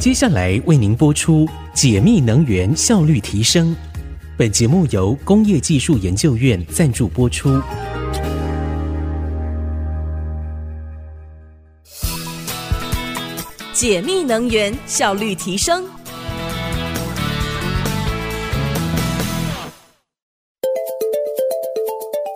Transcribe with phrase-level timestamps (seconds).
[0.00, 3.76] 接下来为您播出解密能源效率提升。
[4.34, 7.60] 本节目由工业技术研究院赞助播出。
[13.74, 15.84] 解密能源效率提升。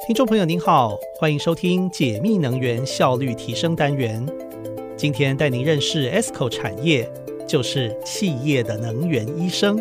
[0.06, 4.22] 听众朋友您好，欢迎收听解密能源效率提升单元。
[4.98, 7.10] 今天带您认识 ESCO 产业，
[7.46, 9.80] 就是企业的能源医生。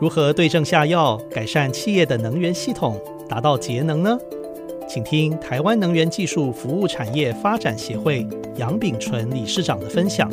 [0.00, 4.18] 如何对症下药，改善企业的能源系统，达到节能呢？
[4.88, 8.26] 请听台湾能源技术服务产业发展协会
[8.56, 10.30] 杨炳纯理事长的分享。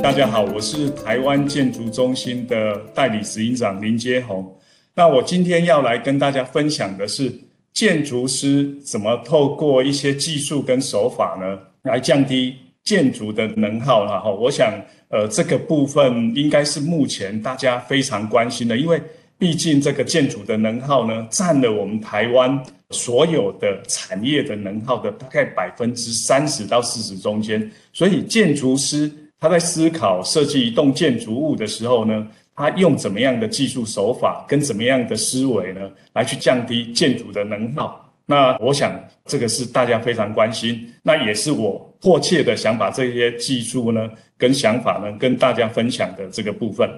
[0.00, 4.56] 大家好，我是台湾建筑中心的代理执行长林杰宏。
[4.94, 7.32] 那我今天要来跟大家分享的是，
[7.72, 12.54] 建筑师怎么透过一些技术跟手法呢，来降低
[12.86, 14.02] 建筑的能耗。
[14.04, 14.72] 了哈，我想。
[15.08, 19.00] 呃，这个部分应该是目前大家非常关心的，因为
[19.38, 27.70] 毕竟这个建筑的能耗呢，占了我们台湾所有的产业的能耗的大概百分之三十到四十中间。
[27.92, 29.08] 所以建筑师
[29.38, 38.02] 他在思考设计一栋建筑物的时候呢，他用怎么样的技术手法跟怎么样的思维呢，来去降低建筑的能耗。
[38.26, 38.92] 那我想
[39.24, 46.88] 这个是大家非常关心，那也是我迫切的想把这些技术呢跟想法呢跟大家分享的这个部分。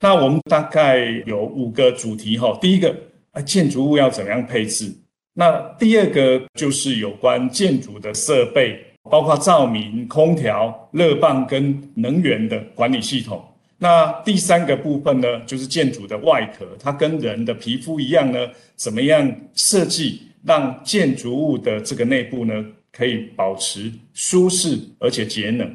[0.00, 2.94] 那我们大概有五个主题哈，第一个
[3.30, 4.92] 啊，建筑物要怎么样配置？
[5.34, 8.78] 那第二个就是有关建筑的设备，
[9.10, 13.42] 包括照明、空调、热泵跟能源的管理系统。
[13.78, 20.22] 那第三个部分呢，就是建筑的外壳，它跟人的皮肤一样呢，怎么样设计？
[20.44, 22.64] 让建筑物的这个内部呢，
[22.96, 25.74] 可以保持舒适而且节能。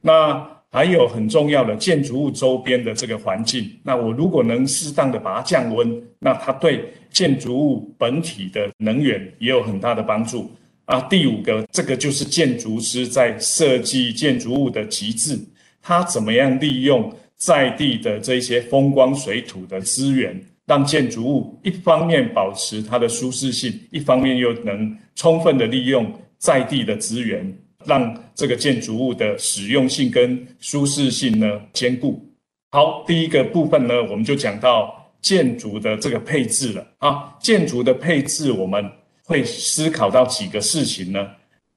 [0.00, 10.50] 那还有很重要的建筑物周边的这个环境，那我如果能适当的把它降温，那它对建筑物本体的能源也有很大的帮助。
[10.86, 15.38] 啊，第五个，这个就是建筑师在设计建筑物的极致，
[15.80, 20.38] 他怎么样利用在地的这些风光水土的资源。
[20.66, 26.10] 让建筑物一方面保持它的舒适性，一方面又能充分的利用
[26.44, 32.22] 在地的资源，让这个建筑物的实用性跟舒适性呢兼顾。
[32.70, 37.32] 好，第一个部分呢，我们就讲到建筑的这个配置了啊。
[37.40, 38.84] 建筑的配置，我们
[39.24, 41.26] 会思考到几个事情呢？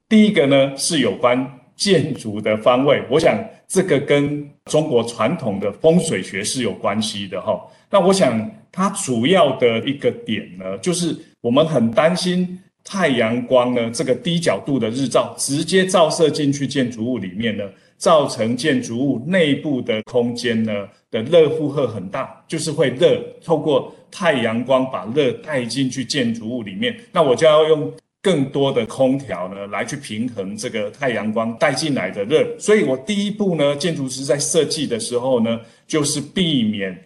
[0.06, 1.34] 第一个呢是有关
[1.74, 7.58] 建筑的方位，我想这个跟中国传统的风水学是有关系的哈。
[7.90, 8.50] 那我想。
[8.70, 17.64] 它主要的一个点呢，就是我们很担心太阳光呢，这个低角度的日照直接照射进去建筑物里面呢，
[17.98, 37.04] 造成建筑物内部的空间呢的热负荷很大，就是会热，透过太阳光把热带进去建筑物里面，那我就要用更多的空调呢来去平衡这个太阳光带进来的热，所以我第一步呢，建筑师在设计的时候呢，就是避免。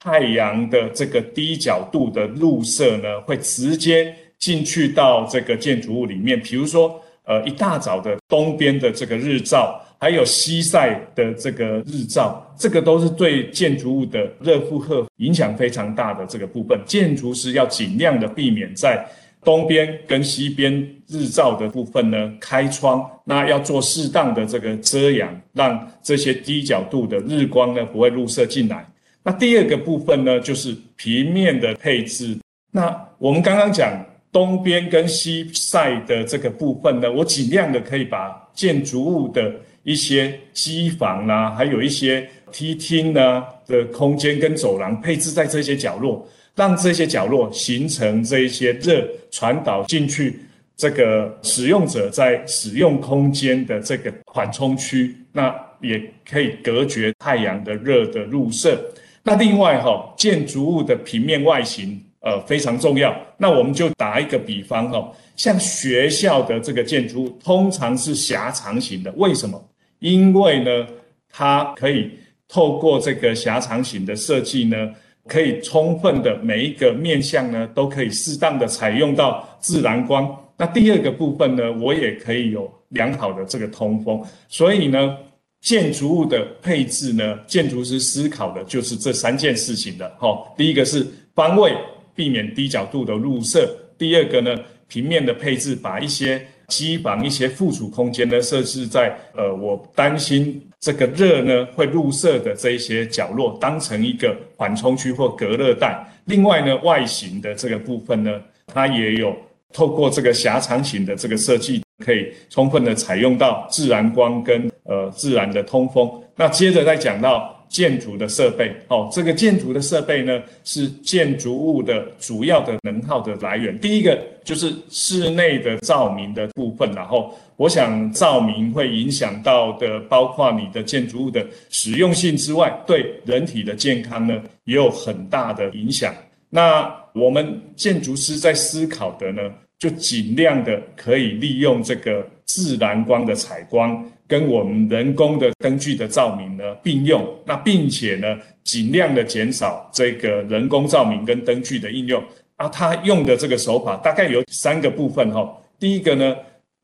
[0.00, 6.38] 太阳的这个低角度的入射呢，会直接进去到这个建筑物里面。
[6.38, 16.78] 比如说，呃，一大早的东边的这个日照，还有西晒的这个日照，这个都是对建筑物的热负荷影响非常大的这个部分。
[16.84, 19.02] 建筑师要尽量的避免在
[19.42, 20.70] 东边跟西边
[21.08, 28.86] 日照的部分呢开窗，那要做适当的这个遮阳，让这些低角度的日光呢不会入射进来。
[29.22, 32.36] 那第二个部分呢，就是平面的配置。
[32.70, 33.90] 那我们刚刚讲
[34.34, 50.40] 东边跟西晒的这个部分呢，我尽量的可以把建筑物的一些机房啦、啊，还有一些梯厅啊的空间跟走廊配置在这些角落，让这些角落形成这一些热传导进去，
[50.76, 58.76] 这个使用者在使用空间的这个缓冲区，那也可以隔绝太阳的热的入射。
[59.22, 63.14] 那另外哈，建筑物的平面外形呃非常重要。
[63.38, 69.64] 那我们就打一个比方哈，像学校的这个建筑物通常是狭长型的，为什么？
[70.00, 70.86] 因为呢，
[71.30, 72.10] 它可以
[72.48, 74.90] 透过这个狭长型的设计呢，
[75.28, 80.28] 可以充分的每一个面向呢，都可以适当的采用到自然光。
[80.56, 85.16] 那第二个部分呢，我也可以有良好的这个通风，所以呢。
[85.64, 90.06] 建筑物的配置呢，建筑师思考的就是这三件事情的。
[90.18, 91.74] 哈，第一个是方位，
[92.14, 93.60] 避免低角度的入射；
[93.98, 94.58] 第二个呢，
[94.88, 106.02] 平面的配置，把一些机房一些附属空间呢，设置在呃，我担心这个热呢会入射的这一些角落，当成一个缓冲区或隔热带。
[106.26, 109.36] 另外呢，外形的这个部分呢，它也有
[109.72, 116.10] 透过这个狭长型的这个设计，可以充分的采用到自然光跟呃自然的通风。
[116.36, 117.53] 那接着再讲到。
[117.74, 123.76] 建筑的设备，哦，这个建筑的设备呢，是建筑物的主要的能耗的来源。
[123.80, 136.14] 第一个就是室内的照明的部分，然后我想照明会影响到的，包括你的建筑物的实用性之外，对人体的健康呢，也有很大的影响。
[136.50, 139.42] 那我们建筑师在思考的呢，
[139.80, 144.08] 就尽量的可以利用这个自然光的采光。
[144.26, 152.22] 跟我们人工的灯具的照明呢并用，那并且呢尽量的减少这个人工照明跟灯具的应用
[152.56, 152.68] 啊。
[152.68, 155.56] 它用的这个手法大概有三个部分哈。
[155.78, 156.34] 第一个呢，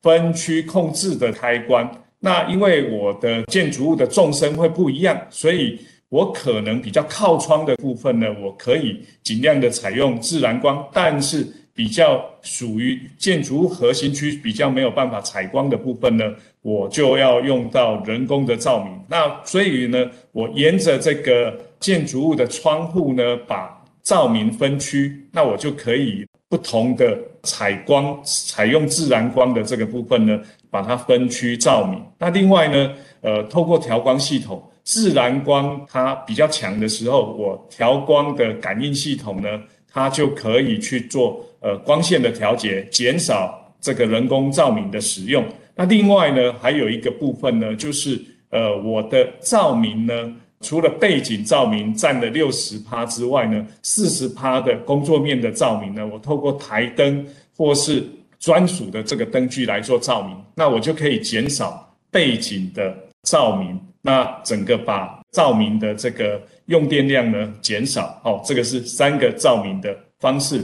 [0.01, 1.89] 分区控制的开关。
[2.19, 5.79] 那因为我的建筑物的纵深会不一样，所以
[6.09, 11.47] 我可能比较靠窗的部分呢，我可以尽量的采用自然光，但是
[11.81, 16.31] 比较属于建筑物核心区比较没有办法采光的部分呢。
[16.61, 30.39] 我就要用到人工的照明，那所以呢，我沿着这个建筑物的窗户呢，把照明分区，那我就可以不同的采光，采用自然光的这个部分呢，
[30.69, 31.99] 把它分区照明。
[32.19, 39.49] 那另外呢，呃，透过调光系统，自然光它比较强的时候，我调光的感应系统呢，
[39.91, 45.43] 它就可以去做呃光线的调节，减少这个人工照明的使用。
[45.73, 48.19] 那另外呢，还有一个部分呢，就是
[48.49, 57.25] 呃，我的照明呢，除了背景照明占了六十趴之外呢，四十趴的工作面的照明呢，我透过台灯
[57.55, 58.03] 或是
[58.37, 62.93] 专属的这个灯具来做照明，那我就可以减少背景的
[63.23, 68.19] 照明，那整个把照明的这个用电量呢减少。
[68.25, 70.61] 哦，这个是三个照明的方式。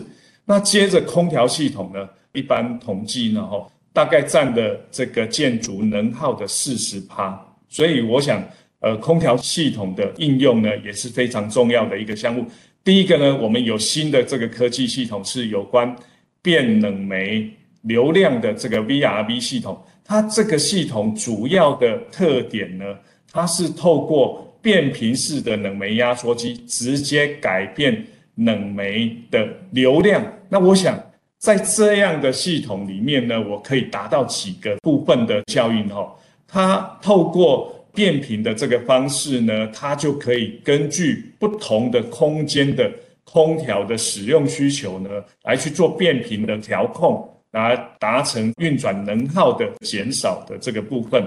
[0.48, 3.68] 那接着空调系统呢，一般统计呢，哈。
[3.94, 7.36] 大概占的这个建筑能耗的四十趴，
[7.68, 8.48] 所以我想，
[8.80, 12.46] 呃，空调系统的应用呢也是非常重要的一个项目。
[12.84, 15.96] 第一个呢，我们有新的这个科技系统是有关
[16.44, 17.50] 变冷媒
[17.82, 19.84] 流量的这个 VRV 系统。
[20.06, 22.86] 它这个系统主要的特点呢，
[23.32, 28.06] 它是透过变频式的冷媒压缩机直接改变
[28.36, 30.24] 冷媒的流量。
[30.50, 30.98] 那我想。
[31.40, 36.12] 在这样的系统里面呢，我可以达到几个部分的效应哈。
[36.48, 42.92] 它透过变频的这个方式呢，它就可以根据不同的空间的
[43.24, 45.10] 空调的使用需求呢，
[45.44, 51.24] 来去做变频的调控，来达成运转能耗的减少的这个部分。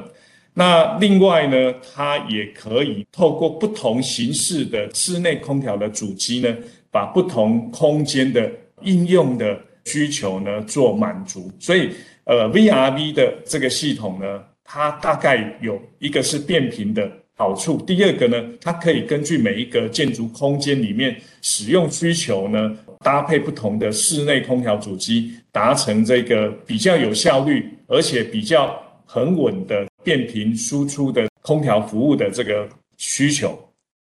[0.53, 6.53] 那另外呢，它也可以透过不同形式的室内空调的主机呢，
[6.91, 8.51] 把不同空间的
[8.83, 9.61] 应用的。
[9.87, 11.91] 需求呢做满足，所以
[12.25, 33.59] 呃 VRV 的这个系统呢，它大概有一个是变频的好处，第二个呢，它可以根据每一个建筑空间里面使用需求呢，搭配不同的室内空调主机，达成这个比较有效率而且比较很稳的变频输出的空调服务的这个需求。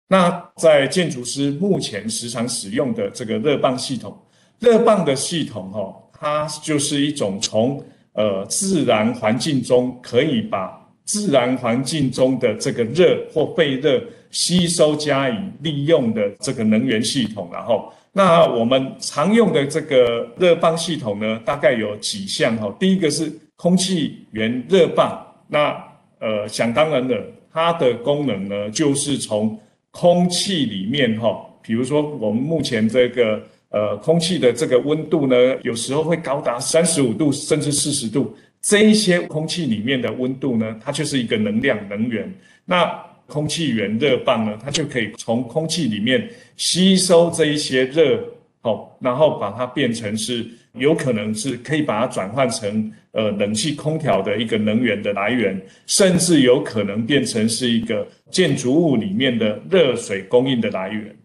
[0.07, 4.15] 那在建筑师目前时常使用的这个热棒系统。
[4.59, 7.83] 热棒的系统，哦，它就是一种从
[8.13, 17.49] 呃自然环境中可以把自然环境中的这个热或废热吸收加以利用的这个能源系统。
[17.51, 22.73] 然后，那我们常用的这个热棒系统呢，大概有几项哈。
[22.79, 25.75] 第一个是空气源热棒，那
[26.19, 29.59] 呃想当然的，它的功能呢，就是从
[29.91, 33.41] 空气里面哈，比如说我们目前这个。
[33.73, 38.31] 呃，空气的这个温度呢，有时候会高达三十五度甚至四十度。
[38.61, 42.31] 这一些空气里面的温度呢，它就是一个能量能源。
[42.65, 42.85] 那
[43.25, 48.23] 空气源热棒呢，它就可以从空气里面吸收这一些热，
[48.61, 61.15] 哦，然后把它变成是有可能是可以把它转换成呃冷气空调的一个能源的来源，甚至有可能变成是一个建筑物里面的热水供应的来源。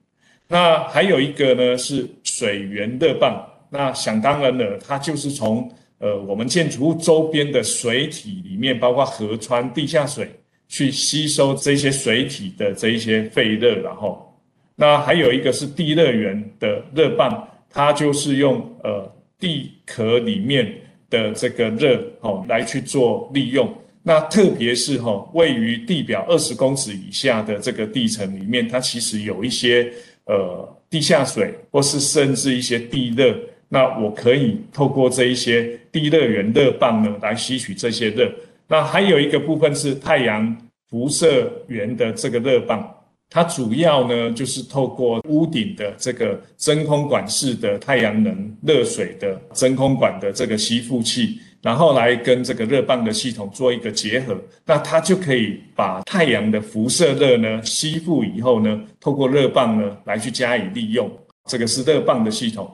[0.51, 2.09] 那还有一个呢是
[2.39, 5.69] 水源热棒，那想当然了，它就是从
[5.99, 10.31] 呃我们建筑物周边的水体里面，包括河川、地下水，
[10.69, 14.33] 去吸收这些水体的这一些废热，然后，
[14.77, 20.73] 那还有一个是地热源的热棒，它就是用呃地壳里面
[21.11, 23.69] 的这个热哦来去做利用。
[24.03, 29.93] 那特别是哈位于地表二十公尺以下的这个地层里面，它其实有一些
[30.27, 33.37] 呃地下水，或是甚至一些地热。
[33.69, 38.33] 那我可以透过这一些地热源热棒呢来吸取这些热。
[38.67, 40.57] 那还有一个部分是太阳
[40.89, 42.95] 辐射源的这个热棒。
[43.31, 61.11] 它主要呢，就是透过屋顶的这个真空管式的太阳能热水的真空管的这个吸附器，然后来跟这个热棒的系统做一个结合，那它就可以把太阳的辐射热呢吸附以后呢，透过热棒呢来去加以利用。
[61.47, 62.71] 这个是热棒的系统。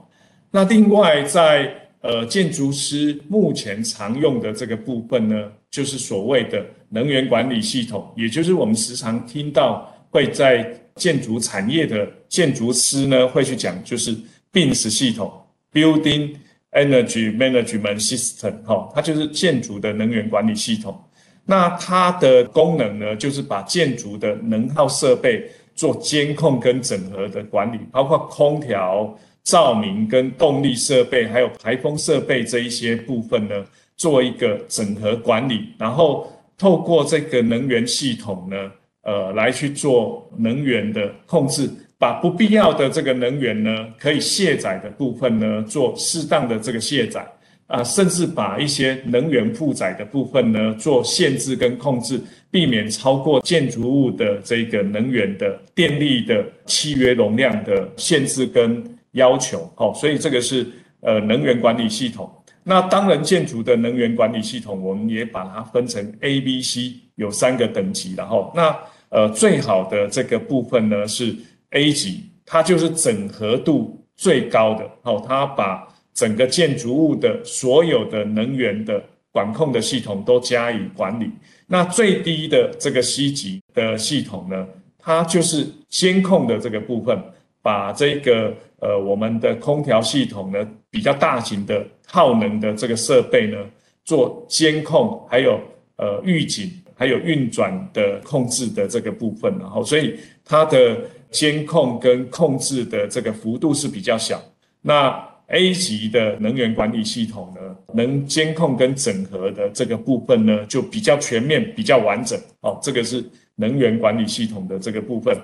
[0.50, 9.90] 那另外在呃建筑师目前常用的这个部分呢，就是所谓的能源管理系统，也就是我们时常听到。
[10.10, 14.14] 会在建筑产业的建筑师呢，会去讲，就是
[14.52, 15.28] BEMS 系统
[15.72, 16.36] （Building
[16.74, 21.02] Energy Management System） 哈，它就是建筑的能源管理系统。
[21.46, 33.64] 那它的功能呢，就是把建筑的能耗设备做监控跟整合的管理，包括空调、照明跟动力设备，还有排风设备这一些部分呢，
[33.96, 38.70] 做一个整合管理，然后透过这个能源系统呢。
[39.06, 41.68] 呃，来去做能源的控制，
[42.04, 47.26] 把不必要的这个能源呢，可以卸载的部分呢，做适当的这个卸载
[47.66, 52.20] 啊，甚至把一些能源负载的部分呢，做限制跟控制，
[52.50, 59.66] 避免超过建筑物的这个能源的电力的契约容量的限制跟要求。
[59.74, 60.66] 好，所以这个是
[61.00, 62.30] 呃能源管理系统。
[62.62, 68.76] 那当然，建筑的能源管理系统，我们也把它分成 A、B、C，有三个等级，然后那。
[69.10, 71.32] 呃，最好的这个部分呢是
[71.74, 81.30] A 级，它就是整合度最高的哦，它把整个建筑物的所有的能源的管控的系统都加以管理。
[81.66, 84.66] 那最低的这个 C 级的系统呢，
[84.98, 87.20] 它就是监控的这个部分，
[87.60, 93.58] 把这个呃我们的空调系统呢，比较大型的耗能的这个设备呢
[94.04, 95.60] 做监控，还有
[95.96, 96.70] 呃预警。
[96.96, 100.96] 还有运转的控制的这个部分，然后所以它的
[101.34, 104.40] 监控跟控制的这个幅度是比较小。
[104.80, 105.12] 那
[105.48, 107.60] A 级的能源管理系统呢，
[107.92, 112.38] 能监控跟整合的这个部分呢，就比较全面、比较完整。
[112.60, 113.22] 哦，这个是
[113.56, 115.36] 能源管理系统的这个部分。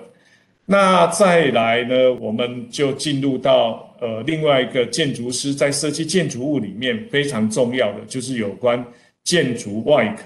[0.65, 8.83] 那再来呢，我们就进入到呃另外一个建筑师在设计建筑物里面非常重要的，就是有关
[9.25, 10.23] 建筑外壳。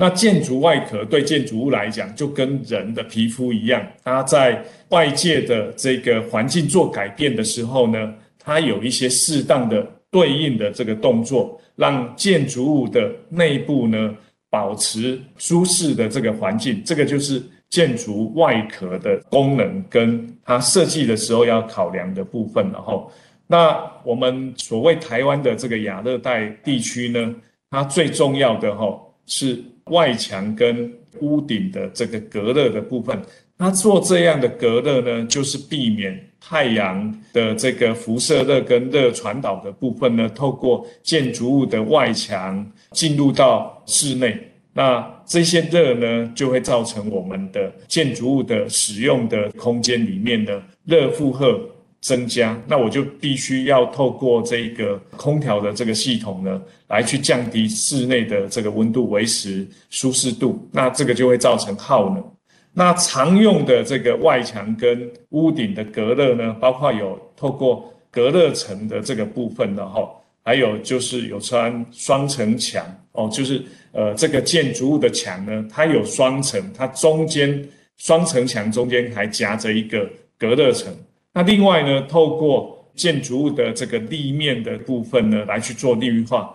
[0.00, 14.16] 那建筑外壳对建筑物来讲，就跟人的皮肤一样，它在外界的这个环境做改变的时候呢，它有一些适当的对应的这个动作，让建筑物的内部呢
[14.48, 16.82] 保持舒适的这个环境。
[16.82, 22.64] 这个就是建筑外壳的功能，跟它设计的时候要考量的部分。
[22.72, 23.12] 然后，
[23.46, 27.34] 那我们所谓台湾的这个亚热带地区呢，
[27.70, 29.62] 它最重要的哈是。
[29.90, 33.20] 外墙跟屋顶的这个隔热的部分，
[33.56, 44.38] 那做这样的隔热呢，就是避免太阳的这个辐射热跟热传导的部分呢，透过建筑物的外墙进入到室内。
[44.72, 51.60] 那这些热呢，就会造成我们的建筑物的使用的空间里面的热负荷。
[52.00, 60.66] 增加，那我就必须要透过这个空调的这个系统呢，来去降低室内的这个温度，维持舒适度。
[60.72, 62.24] 那这个就会造成耗能。
[62.72, 70.08] 那常用的这个外墙跟屋顶的隔热呢，包括有透过隔热层的这个部分的哈，
[70.42, 80.90] 还有就是有穿双层墙哦，就是呃这个建筑物的墙呢，它有双层，它中间双层墙中间还夹着一个隔热层。
[81.40, 86.54] 那另外呢，透过建筑物的这个立面的部分呢，来去做绿化，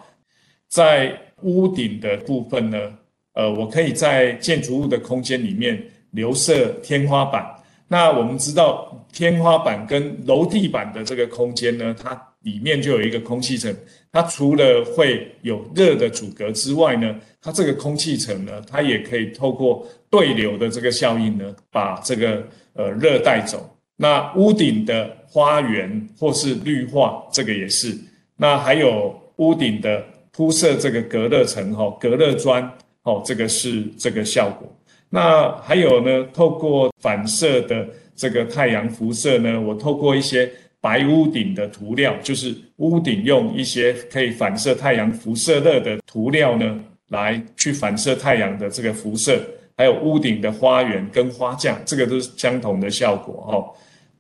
[0.68, 1.12] 在
[1.42, 2.94] 屋顶的部分呢，
[3.34, 7.44] 呃，我可以在建筑物的空间里面留设天花板。
[7.88, 13.75] 那我们知道，天花板跟楼地板的这个空间呢，它里面就有一个空气层，
[14.12, 23.68] 它除了会有热的阻隔之外呢，它这个空气层呢，它也可以透过对流的这个效应呢，把这个呃热带走。
[23.98, 27.98] 那屋顶的花园或是绿化，这个也是。
[28.36, 32.70] 那还有屋顶的铺设这个隔热层，哈，隔热砖，
[33.04, 34.70] 哦，这个是这个效果。
[35.10, 49.40] 那还有呢，透过反射的这个太阳辐射呢，我透过一些白屋顶的涂料，就是屋顶用一些可以反射太阳辐射热的涂料呢，来去反射太阳的这个辐射，
[49.78, 53.56] 还有屋顶的花园跟花架，这个都是相同的效果哦。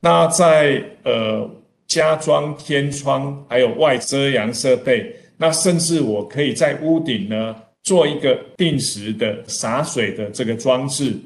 [0.05, 1.49] 那在呃
[1.87, 11.17] 加装天窗，还有外遮阳设备，那甚至我可以在屋顶呢做一个定时的洒水的这个装置，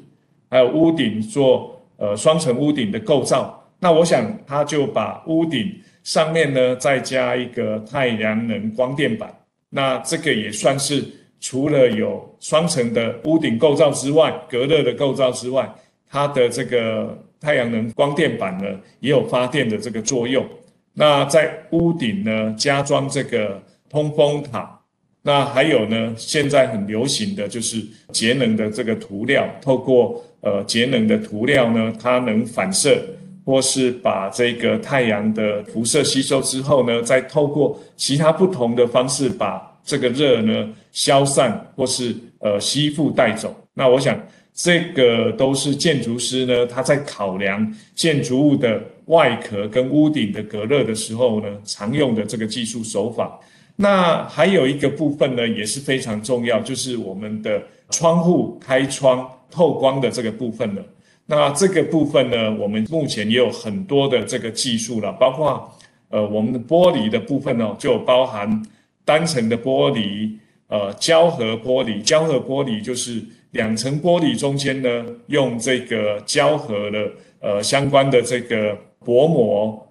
[0.48, 3.62] 还有屋顶做呃双层屋顶的构造。
[3.78, 5.70] 那我想，他就把屋顶
[6.02, 9.30] 上面呢再加一个太阳能光电板，
[9.68, 11.04] 那这个也算是
[11.38, 15.70] 除了有双层的屋顶构造之外，隔热的构造之外，
[16.08, 18.64] 它的这个太阳能光电板呢
[19.00, 20.46] 也有发电的这个作用。
[20.92, 24.78] 那在屋顶呢加装这个通风塔，
[25.22, 33.02] 那还有呢现在很流行的就是节能的这个涂料，透过呃节能的涂料呢，它能反射。
[33.42, 43.52] 或是把这个太阳的辐射吸收之后呢，再透过其他不同的方式把这个热呢消散，或是呃吸附带走。
[43.74, 44.16] 那我想
[44.54, 53.40] 这个都是建筑师呢他在考量建筑物的外壳跟屋顶的隔热的时候呢常用的这个技术手法。
[53.76, 60.84] 那还有一个部分呢也是非常重要，就是我们的窗户开窗透光的这个部分了。
[61.24, 65.72] 那这个部分呢，我们目前也有很多的这个技术了，包括
[66.10, 68.62] 呃我们的玻璃的部分呢，就包含
[69.04, 70.32] 单层的玻璃，
[70.66, 79.88] 呃胶合玻璃，胶合玻璃就是两层玻璃中间呢，用这个胶合的呃相关的这个薄膜，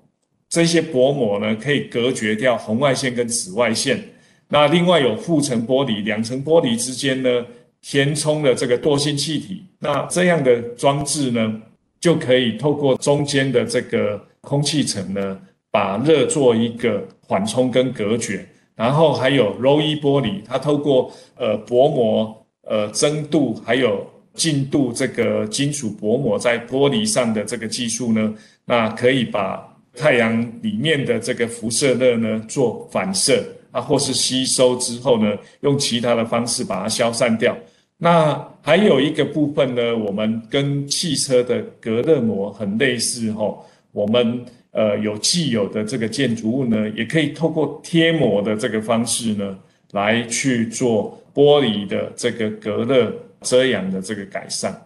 [0.49, 3.99] 这些薄膜呢可以隔绝掉红外线跟紫外线。
[4.47, 7.45] 那另外有复层玻璃，两层玻璃之间呢。
[7.81, 11.61] 填充了这个惰性气体，那这样的装置呢，
[11.97, 15.39] 就可以透过中间的这个空气层呢，
[15.71, 18.45] 把热做一个缓冲跟隔绝。
[18.75, 22.38] 然后还有柔异玻璃，它透过呃薄膜、
[22.69, 33.43] 呃增度还有净度这个金属薄膜在玻璃上的这个技术呢，那可以把太阳里面的这个辐射热呢做反射。
[33.71, 37.55] 啊，或是吸收之后呢，用其他的方式把它消散掉。
[37.99, 43.63] 那还有一个部分呢，我们跟汽车的隔热膜很类似吼。
[43.91, 49.55] 我们呃有既有的这个建筑物呢，也可以透过贴膜的这个方式呢，
[49.91, 54.85] 来去做玻璃的这个隔热遮阳的这个改善。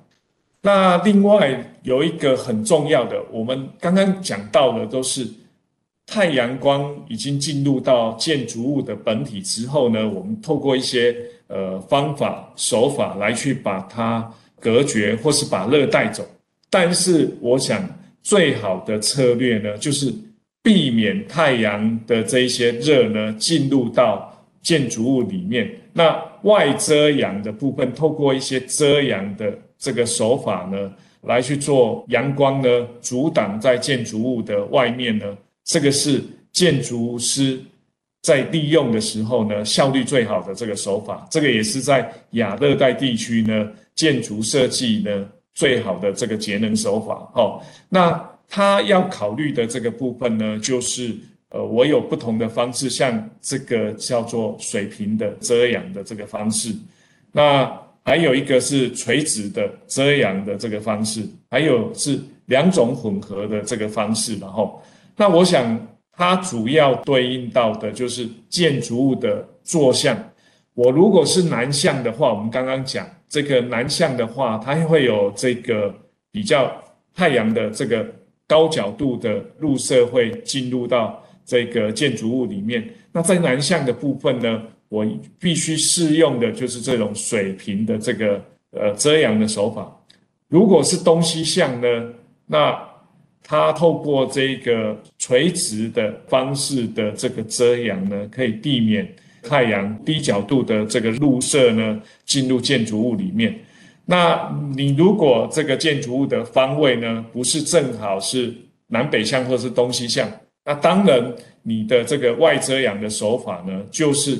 [0.61, 5.27] 那另外有一个很重要的，我们刚刚讲到的都是。
[6.05, 11.15] 太阳光已经进入到建筑物的本体之后呢，我们透过一些
[11.47, 14.29] 呃方法手法来去把它
[14.59, 16.27] 隔绝，或是把热带走。
[16.69, 17.89] 但是我想
[18.21, 20.13] 最好的策略呢，就是
[20.61, 25.71] 避免太阳的这一些热呢进入到建筑物里面。
[25.93, 35.25] 那外遮阳的部分，透过一些遮阳的这个手法呢，来去做阳光呢阻挡在建筑物的外面呢。
[35.63, 37.59] 这个是建筑师
[38.21, 41.25] 在利用的时候呢，效率最好的这个手法。
[41.29, 47.31] 这个也是在亚热带地区呢，建筑设计呢最好的这个节能手法。
[47.35, 51.15] 哦，那他要考虑的这个部分呢，就是
[51.53, 56.75] 呃，我有不同的方式，像这个叫做水平的遮阳的这个方式，
[57.31, 57.71] 那
[58.03, 64.81] 还有一个是垂直的遮阳的这个方式，还有是两种混合的这个方式，然后。
[65.15, 65.79] 那我想，
[66.17, 70.17] 它主要对应到的就是建筑物的坐向。
[70.73, 75.93] 我如果是南向的话，我们刚刚讲这个南向的话，它会有这个
[76.31, 76.71] 比较
[77.13, 78.03] 太阳的这个
[78.47, 82.87] 高角度的入射会进入到这个建筑物里面。
[83.11, 85.05] 那在南向的部分呢，我
[85.39, 89.95] 必须适用的就是这种水平的这个呃遮阳的手法。
[90.49, 91.87] 如果是东西向呢，
[92.45, 92.77] 那
[93.43, 99.07] 它透过这个垂直的方式的这个遮阳呢，可以避免
[99.41, 103.53] 太阳低角度的这个入射呢进入建筑物里面。
[104.05, 108.53] 那你如果这个建筑物的方位呢不是正好是
[108.87, 110.29] 南北向或是东西向，
[110.65, 114.37] 那当然你的这个外遮阳的手法呢就是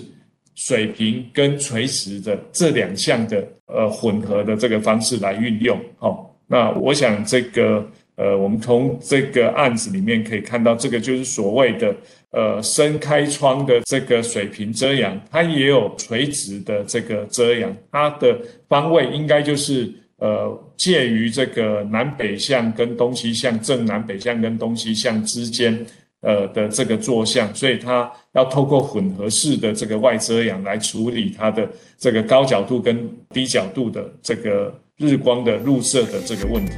[0.56, 5.80] 水平跟垂直的这两项的呃混合的这个方式来运用。
[5.98, 7.86] 好，那我想这个。
[8.16, 11.96] 呃，我们从这个案子里面可以看到，这个就是所谓的
[12.30, 25.84] 呃深开窗的这个水平遮阳，它也有垂直的这个遮阳，它的方位应该就是呃介于这个南北向跟东西向正南北向跟东西向之间
[26.24, 36.72] 呃的这个坐向，所以它要透过混合式的这个外遮阳来处理它的这个高角度跟低角度的这个日光的入射的这个问题。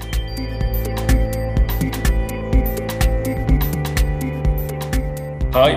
[5.52, 5.70] 好，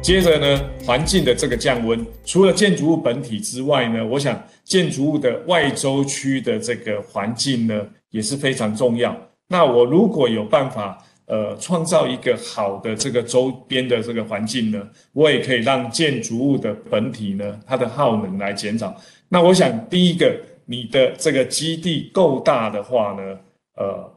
[0.00, 9.16] 接着呢，环境的这个降温，除了建筑物本体之外呢，我想建筑物的外周区的这个环境呢也是非常重要。
[9.48, 18.94] 那我如果有办法，呃，创造一个好的这个周边的这个环境呢，我也可以让建筑物的本体呢，它的耗能来减少。
[19.28, 23.38] 那我想，第一个，你的这个基地够大的话呢，
[23.76, 24.08] 呃，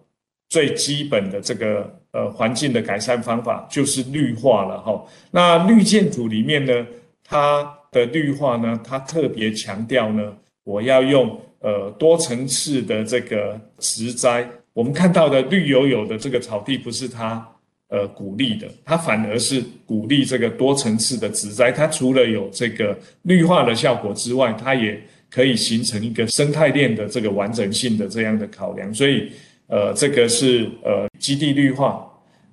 [0.50, 5.04] 最基本的这个呃环境的改善方法就是绿化了哈。
[5.32, 6.86] 那绿建筑里面呢，
[7.24, 10.32] 它的绿化呢，它特别强调呢，
[10.64, 14.48] 我要用呃多层次的这个植栽。
[14.74, 17.46] 我们看到的绿油油的这个草地，不是它
[17.90, 21.72] 呃鼓励的，它反而是鼓励这个多层次的植栽。
[21.72, 28.94] 它除了有这个绿化的效果之外，它也可以形成一个生态链的这个完整性的这样的考量。
[28.94, 29.32] 所以，
[29.68, 32.06] 呃，这个是呃基地绿化。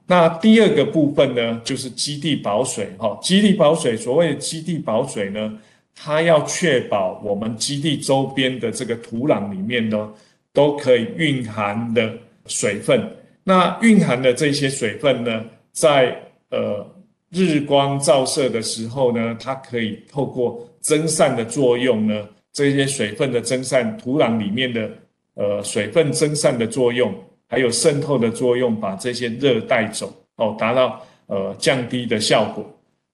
[0.07, 3.19] 那第二个部分呢，就是基地保水哈。
[3.23, 5.59] 基地保水，所谓的基地保水呢，
[5.95, 10.11] 它要确保我们基地周边的这个土壤里面呢。
[10.57, 12.11] 都可以蕴含的
[12.47, 12.99] 水分，
[13.45, 16.17] 那蕴含的这些水分呢，在
[16.49, 16.83] 呃
[17.31, 24.91] 日光照射的时候呢，它可以透过蒸散的作用呢，这些水分的蒸散，土壤里面的
[25.35, 27.15] 呃水分蒸散的作用，
[27.49, 32.65] 还有渗透的作用，把这些热带走哦，达到呃降低的效果。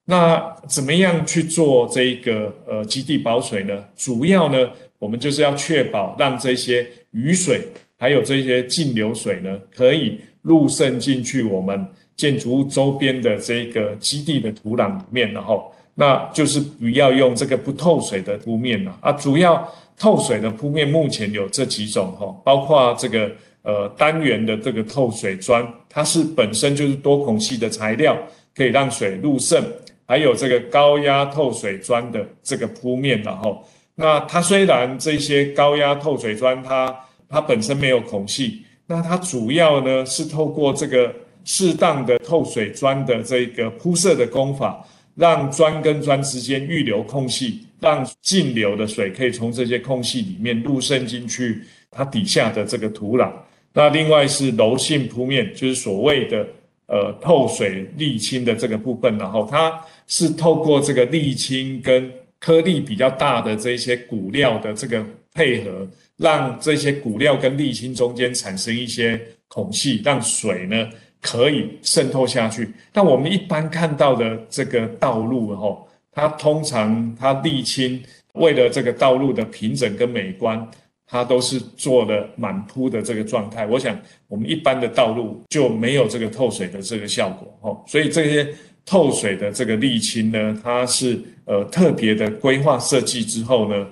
[0.04, 3.84] 那怎么样去做这个呃基地保水呢？
[3.96, 4.70] 主要呢，
[5.02, 7.60] 我们就是要确保让这些雨水
[7.98, 11.84] 还有这些径流水呢，可以入渗进去我们
[12.14, 19.10] 建筑物周边的这个基地的土壤里面，然后那就是不要用这个不透水的铺面了啊。
[19.10, 23.28] 主要透水的铺面目前有这几种哈，包括这个
[23.62, 28.16] 呃单元的这个透水砖，它是本身就是多孔隙的材料，
[28.54, 29.60] 可以让水入渗。
[30.04, 36.94] 还有这个高压透水砖的这个铺面，然后，那它虽然这些高压透水砖它
[37.28, 53.30] 它本身没有孔隙，那它主要呢是透过这个适当的透水砖的这个铺设的工法，让砖跟砖之间预留空隙，让径流的水可以从这些空隙里面入渗进去它底下的这个土壤。
[53.72, 56.46] 那另外是柔性铺面，就是所谓的。
[56.88, 72.68] 呃，透水沥青的这个部分，然后它是透过这个沥青跟颗粒比较大的这些骨料的这个配合，让这些骨料跟沥青中间产生一些孔隙，让水呢可以渗透下去。
[72.92, 78.02] 但我们一般看到的这个道路，哈，它通常它沥青
[78.32, 80.68] 为了这个道路的平整跟美观。
[81.04, 83.94] 它都是做了满铺的这个状态，我想
[84.28, 88.48] 我们一般的道路就没有这个透水的这个效果哦，所以这些
[88.84, 93.86] 透水的这个沥青呢，它是呃特别的规划设计之后呢，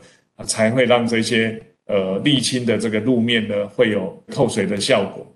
[0.45, 5.27] 才会让这些呃沥青的这个路面呢会有透水的效果。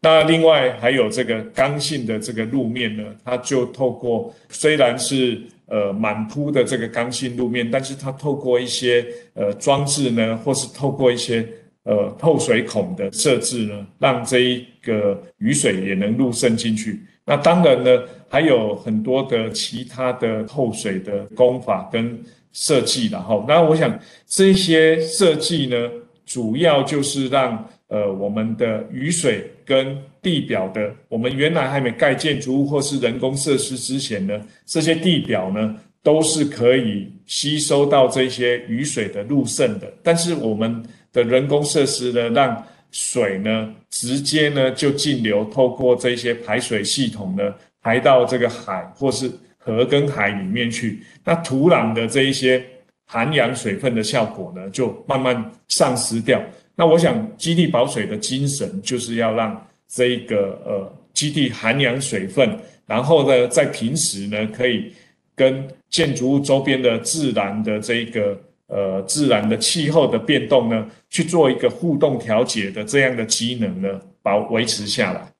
[0.00, 5.40] 那另外还有这个刚性的这个路面呢，它就透过虽然是。
[5.70, 11.46] 呃，满铺的这个刚性路面，但是它透过一些呃装置呢，或是透过一些
[11.82, 17.02] 呃透水孔的设置呢，让这一个雨水也能入渗进去。
[17.28, 22.18] 那当然呢，还有很多的其他的透水的工法跟
[22.52, 25.76] 设计，然后，那我想这些设计呢，
[26.24, 27.62] 主要就是让。
[27.90, 39.90] 呃，我们的雨水跟地表的，我们原来还没盖建筑物或是人工设施之前呢，这些地表呢都是可以吸收到这些雨水的入渗的。
[40.02, 51.02] 但是我们的人工设施呢，让水呢直接呢就径流，透过这些排水系统呢排到这个海或是河跟海里面去。
[51.24, 52.64] 那土壤的这一些
[53.06, 56.42] 涵养水分的效果呢，就慢慢丧失掉。
[56.74, 64.92] 那我想，基地保水的精神就是要让这个呃基地涵养水分，然后呢，在平时呢，可以
[65.34, 75.32] 跟建筑物周边的自然的这个呃自然的气候的变动呢，去做一个互动调节的这样的机能呢，保维持下来。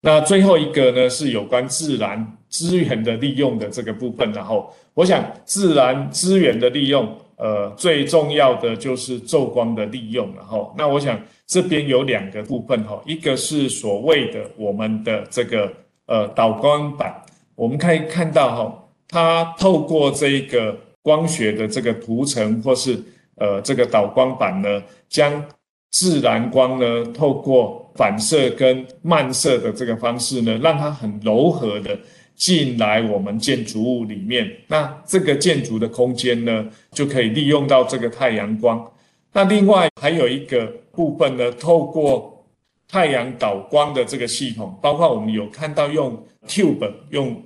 [0.00, 7.18] 那最后一个呢，是有关自然资源的利用的这个部分，然后我想自然资源的利用。
[7.36, 15.70] 呃，最重要的就是昼光的利用，然后那我想这边有两个部分哈，一个是所谓的我们的这个
[16.06, 17.12] 呃导光板，
[17.56, 22.98] 我们可以看到哈，它透过这个光学的这个涂层或是
[23.36, 25.44] 呃这个导光板呢，将
[25.90, 31.96] 自然光呢透过反射跟漫射的这个方式呢，让它很柔和的
[32.34, 34.50] 进来我们建筑物里面。
[34.66, 38.90] 那这个建筑的空间呢，就可以利用到这个太阳光。
[39.32, 42.46] 那另外还有一个部分呢，透过
[42.88, 46.16] 太阳导光的这个系统，包括我们有看到用
[46.48, 47.40] tube 用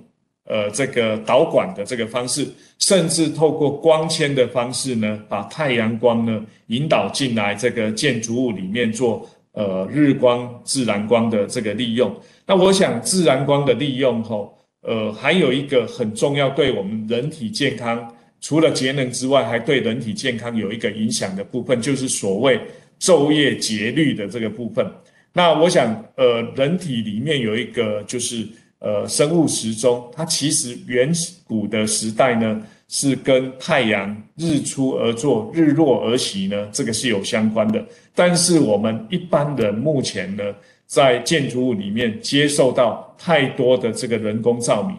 [0.49, 2.45] 呃这个导管的这个方式，
[2.79, 12.13] 甚至透过光纤的方式呢，把太阳光呢引导进来这个建筑物里面做呃日光自然光的这个利用。
[12.45, 18.13] 那我想自然光的利用吼，呃还有一个很重要，对我们人体健康。
[18.41, 22.57] 除了节能之外，还对人体健康有一个影响的部分，就是所谓
[22.97, 24.89] 昼夜节律的这个部分。
[25.33, 28.47] 那我想，呃，人体里面有一个就是
[28.79, 31.11] 呃生物时钟，它其实远
[31.45, 37.83] 古的时代呢是跟太阳日出而作，日落而息呢，这个是有相关的。
[38.15, 40.43] 但是我们一般人目前呢，
[40.85, 44.95] 在建筑物里面接受到太多的这个人工照明。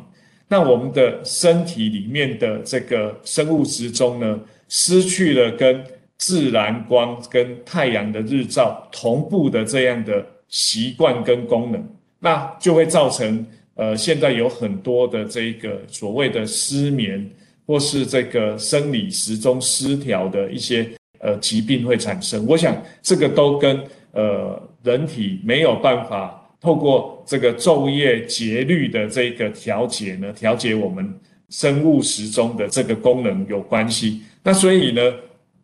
[0.46, 4.38] 那我们的身体里面的这个生物时钟呢，
[4.68, 5.82] 失去了跟
[6.16, 11.82] 自然光、跟太阳的日照同步的这样的习惯跟功能，
[12.18, 13.46] 那就会造成
[13.80, 17.26] 呃，现在有很多的这个所谓的失眠，
[17.66, 20.86] 或是这个生理时钟失调的一些
[21.20, 22.46] 呃疾病会产生。
[22.46, 26.36] 我想这个都跟呃人体没有办法。
[26.60, 31.10] 透过这个昼夜节律的这个调节呢，调节我们
[31.48, 34.20] 生物时钟的这个功能有关系。
[34.42, 35.00] 那所以呢，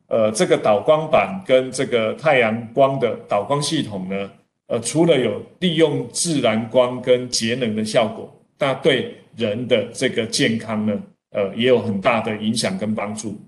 [0.09, 4.31] 呃，这个导光板跟这个太阳光的导光系统呢，
[4.69, 11.01] 呃，除了有利用自然光跟节能的效果，那对人的这个健康呢，
[11.31, 13.39] 呃，也有很大的影响跟帮助。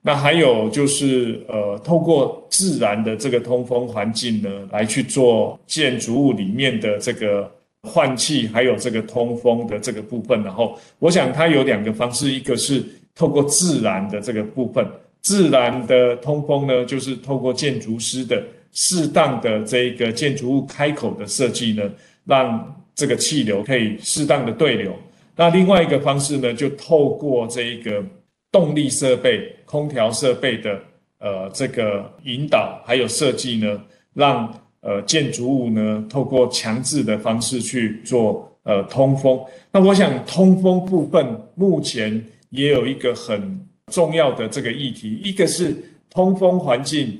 [0.00, 7.50] 那还有就是，呃，透过自然的这个通风环境呢，来去做建筑物里面的这个
[7.82, 10.42] 换气，还有这个通风的这个部分。
[10.42, 12.82] 然后，我想它有两个方式，一个是
[13.14, 14.86] 透过自然的这个部分，
[15.20, 18.42] 自然的通风呢，就是透过建筑师的
[18.80, 21.82] 适当的这个建筑物开口的设计呢，
[22.24, 24.94] 让这个气流可以适当的对流。
[25.34, 28.04] 那另外一个方式呢，就透过这一个。
[28.50, 30.80] 动力设备、空调设备的
[31.18, 33.78] 呃这个引导还有设计呢，
[34.14, 39.38] 让呃建筑物呢透过强制的方式去做呃通风。
[39.70, 43.60] 那我想通风部分目前也有一个很
[43.92, 45.76] 重要的这个议题，一个是
[46.08, 47.18] 通风环境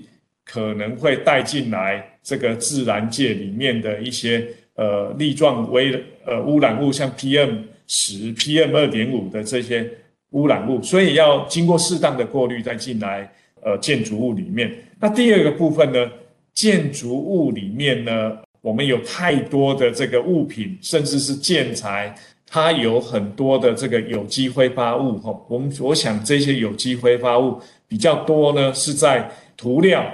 [0.51, 5.93] 可能会带进来这个自然界里面的一些呃粒状微
[6.25, 9.89] 呃污染物，像 PM 十、PM 二点五的这些。
[10.33, 13.27] 污染物，所以要经过适当的过滤再进来，
[13.63, 14.71] 呃，建筑物里面。
[15.01, 16.07] 那第二个部分呢，
[16.53, 22.15] 建筑物里面呢，我们有太多的这个物品，甚至是建材，
[22.47, 25.17] 它有很多的这个有机挥发物。
[25.17, 27.59] 哈，我们我想这些有机挥发物
[27.89, 30.05] 比较多呢，是在涂料、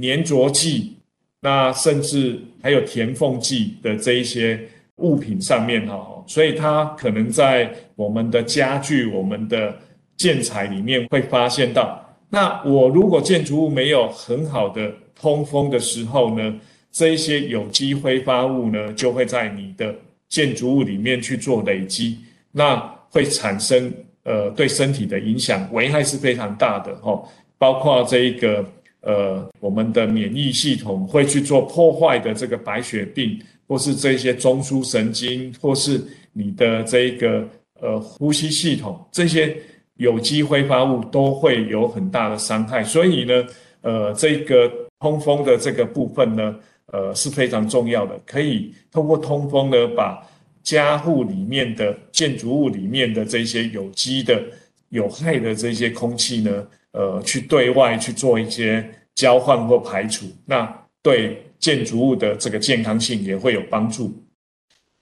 [0.00, 0.96] 粘着剂，
[1.40, 4.58] 那甚至还有填缝剂的这一些
[4.96, 6.24] 物品上面，哈。
[6.26, 9.76] 所以它可能在我们的家具、我们的
[10.16, 11.98] 建材里面会发现到。
[12.30, 19.94] 那我如果建筑物没有很好的通风的时候呢，这一些有机挥发物呢，就会在你的
[20.28, 22.18] 建筑物里面去做累积，
[22.52, 22.76] 那
[23.10, 27.28] 会产生呃对身体的影响，危害是非常大的哦。
[27.58, 28.64] 包括这一个
[29.02, 33.38] 呃我们的免疫系统会去做破坏的这个白血病。
[33.68, 35.98] 或是这些中枢神经，或是
[36.34, 37.48] 你的这个
[37.80, 39.56] 呃呼吸系统，这些
[39.94, 42.84] 有机挥发物都会有很大的伤害。
[42.84, 43.46] 所以呢，
[43.80, 46.54] 呃，这个通风的这个部分呢，
[46.86, 48.20] 呃是非常重要的。
[48.26, 50.22] 可以通过通风呢，把
[50.62, 54.42] 家户里面的建筑物里面的这些有机的
[54.90, 60.26] 有害的这些空气呢，呃，去对外去做一些交换或排除。
[60.46, 61.42] 那对。
[61.62, 64.12] 建筑物的这个健康性也会有帮助。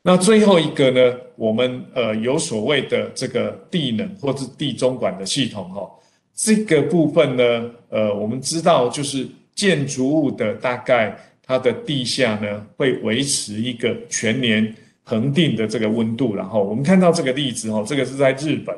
[0.03, 5.91] 那最后一个呢，我们呃有所谓的这个地冷或是地中管的系统哈，
[6.35, 18.77] 这个部分呢，呃，我们知道就是建筑物的大概它的地下呢会维持一个全年恒定的这个温度，然后我们看到这个例子哈，这个是在日本，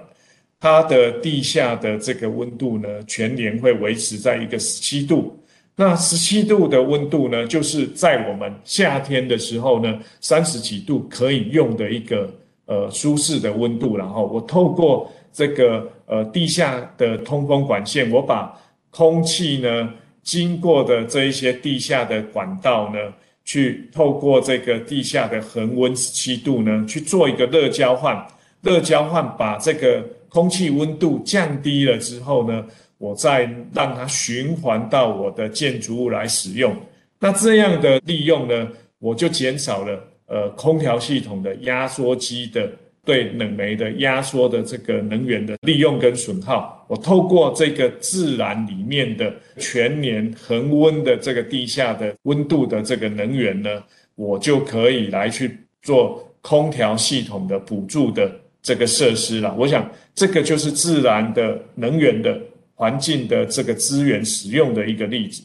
[0.62, 5.36] 它的地下的这个温度呢全年会维持在一个十七度。
[5.74, 12.32] 那十七度的温度呢，就是在我们夏天的时候呢，三十几度可以用的一个
[12.66, 13.96] 呃舒适的温度。
[13.96, 18.56] 然后我透过这个呃地下的通风管线，我把
[18.90, 23.12] 空气呢经过的这一些地下的管道呢，
[23.44, 28.24] 去透过这个地下的恒温十七度呢，去做一个热交换。
[28.60, 32.64] 热交换把这个空气温度降低了之后呢，
[32.96, 33.42] 我再
[33.74, 36.74] 让它循环到我的建筑物来使用。
[37.20, 38.66] 那这样的利用呢，
[38.98, 42.66] 我就减少了呃空调系统的压缩机的
[43.04, 46.82] 对冷媒的压缩的这个能源的利用跟损耗。
[46.88, 53.82] 我透过这个自然里面的全年恒温的这个地下的温度的这个能源呢，
[54.14, 59.54] 我就可以来去做空调系统的补助的这个设施了。
[59.58, 62.40] 我想这个就是自然的能源的。
[62.74, 65.40] 环境的这个资源使用的一个例子。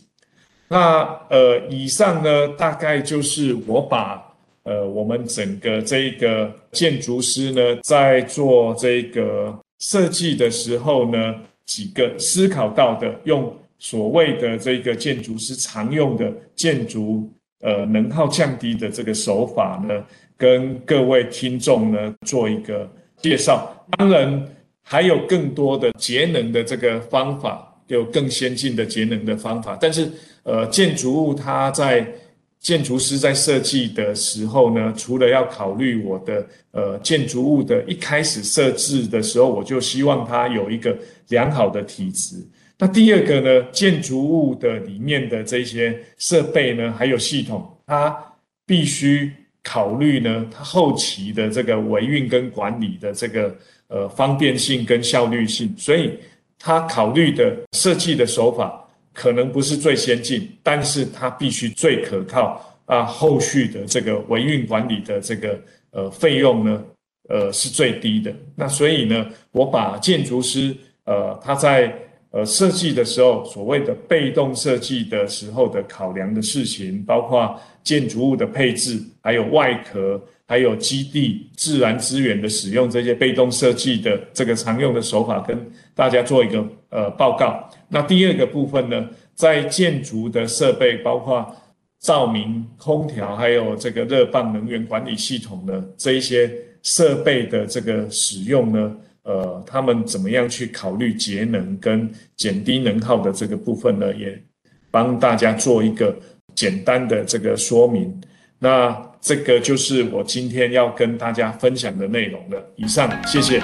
[0.70, 4.20] 那呃，以上呢，大概就是我把
[4.64, 20.04] 呃我们整个这个建筑师呢，在做这个设计的时候呢，几个思考到的，用所谓的这个建筑师常用的建筑呃能耗降低的这个手法呢，
[20.36, 22.90] 跟各位听众呢做一个
[23.22, 23.86] 介绍。
[23.98, 24.48] 当然。
[24.90, 29.78] 还有更多的节能的这个方法，有更先进的节能的方法。
[29.82, 30.10] 但是，
[30.44, 32.10] 呃，建筑物它在
[32.58, 42.38] 建筑师在设计的时候呢，除了要考虑我的呃建筑物的一开始设置的时候，我就希望它有一个良好的体质。
[42.78, 48.18] 那第二个呢，建筑物的里面的这些设备呢，还有系统，它
[48.66, 49.34] 必须
[49.68, 53.54] 考虑呢，它后期的这个维运跟管理的这个。
[53.90, 56.12] 呃，方便性跟效率性，所以
[56.60, 63.06] 他考虑的设计的手法可能不是最先进，但是它必须最可靠啊。
[63.06, 65.58] 后续的这个维运管理的这个
[65.92, 66.84] 呃费用呢，
[67.30, 68.36] 呃是最低的。
[68.58, 70.76] 那所以呢，我把建筑师
[71.06, 71.98] 呃他在
[72.38, 80.22] 呃设计的时候，所谓的被动设计的时候的考量的事情，包括建筑物的配置，还有外壳。
[80.50, 85.60] 还有基地自然资源的使用，这些被动设计的这个常用的手法，跟
[85.94, 87.70] 大家做一个呃报告。
[87.90, 91.54] 那第二个部分呢，在建筑的设备，包括
[92.00, 96.50] 照明、空调，还有这个热泵能源管理系统的这一些
[96.82, 98.96] 设备的这个使用呢，
[99.28, 104.12] 呃，他们怎么样去考虑节能跟减低能耗的这个部分呢？
[104.16, 104.42] 也
[104.90, 106.18] 帮大家做一个
[106.56, 108.20] 简单的这个说明。
[108.58, 109.06] 那。
[109.20, 112.74] 这个就是我今天要跟大家分享的内容了。
[112.78, 113.62] 以上，谢谢。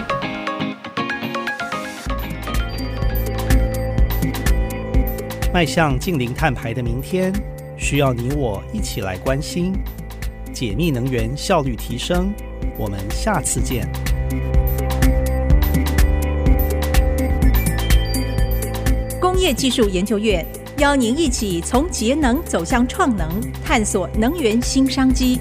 [5.54, 7.32] 迈向近零碳排的明天，
[7.78, 9.74] 需要你我一起来关心。
[10.52, 12.34] 解密能源效率提升，
[12.78, 13.88] 我们下次见。
[19.44, 20.46] 业技术研究院
[20.78, 23.30] 邀您一起从节能走向创能，
[23.62, 25.38] 探索能源新商机。